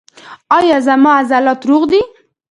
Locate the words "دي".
1.91-2.01